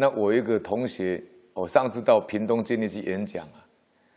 [0.00, 1.22] 那我一个同学，
[1.52, 3.60] 我上次到屏东监狱去演讲啊，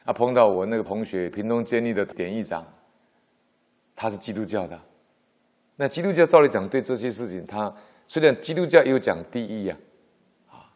[0.05, 2.65] 啊碰到我那个同学，屏东监狱的典狱长，
[3.93, 4.79] 他是基督教的。
[5.75, 7.75] 那基督教照理讲，对这些事情，他
[8.07, 9.77] 虽然基督教也有讲第一呀，
[10.49, 10.71] 啊，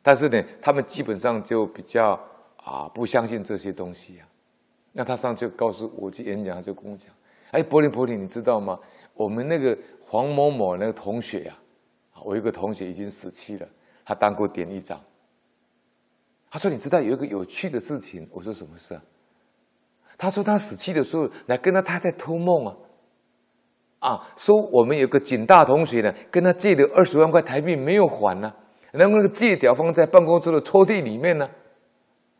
[0.00, 2.12] 但是呢，他们基本上就比较
[2.58, 4.28] 啊不相信这些东西呀。
[4.92, 7.08] 那他上去告诉我去演讲，他就跟我讲
[7.50, 8.78] ：“哎，柏林柏林，你知道吗？
[9.14, 11.58] 我们那个黄某某那个同学呀，
[12.24, 13.68] 我一个同学已经死期了。”
[14.04, 15.00] 他当过典狱长。
[16.50, 19.02] 他说：“你知道有一个有趣的事情？”我说：“什么事啊？”
[20.16, 22.76] 他说：“他死期的时候来跟他太太托梦啊，
[23.98, 28.56] 啊，说我们有个警大同学呢，跟他借了二十万块台币没有还呢、啊，
[28.92, 31.48] 然后那个借条放在办公室的抽屉里面呢。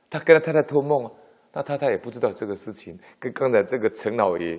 [0.09, 1.11] 他跟他太太托梦啊，
[1.53, 4.56] 那太太也不知道这个事情，跟刚才这个陈老爷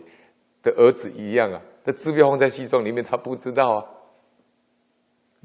[0.61, 3.85] 的儿子一样啊，他支票放在西装里面，他不知道啊。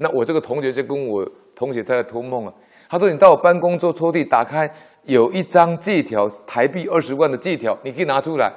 [0.01, 2.53] 那我这个同学就跟我。”同学他在托梦啊，
[2.89, 4.73] 他说：“你到我办公桌抽屉打开，
[5.03, 8.51] 有一张借条，台币二十万的借条，你可以拿出来。”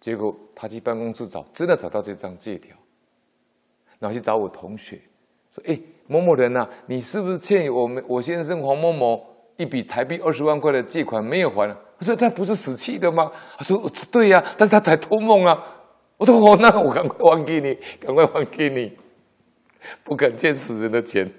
[0.00, 2.76] 结果他去办公室找，真的找到这张借条，
[3.98, 5.00] 然后去找我同学
[5.52, 5.76] 说：“哎，
[6.06, 9.26] 某某人呐、啊，你是不是欠我们我先生黄某某
[9.56, 15.60] 一笔台币二十万块的借款没有还？”他说：“他不是死期的吗？”他说：“对呀、但是他才托梦啊。”
[16.16, 18.96] 我说：“哦，那我赶快还给你，赶快还给你。”
[20.04, 21.32] 不敢欠死人的钱，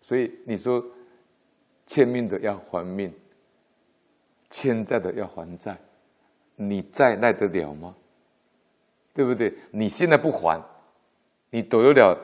[0.00, 0.84] 所以你说
[1.86, 3.12] 欠命的要还命，
[4.50, 5.78] 欠债的要还债，
[6.56, 7.94] 你债耐得了吗？
[9.12, 9.54] 对不对？
[9.70, 10.60] 你现在不还，
[11.50, 12.18] 你躲得了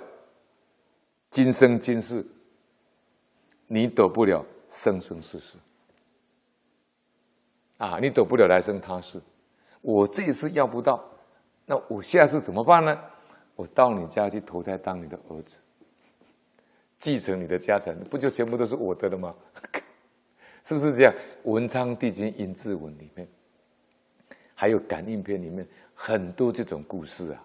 [1.31, 2.25] 今生今世，
[3.69, 5.57] 你躲不了生生世世。
[7.79, 9.21] 啊，你躲不了来生他世。
[9.81, 11.03] 我这一次要不到，
[11.65, 13.01] 那我下次怎么办呢？
[13.61, 15.59] 我到你家去投胎当你的儿子，
[16.99, 19.35] 继承你的家产，不就全部都是我的了吗？
[20.65, 21.13] 是不是这样？
[21.43, 23.29] 文昌帝君阴字文里面，
[24.55, 27.45] 还有感应篇里面很多这种故事啊。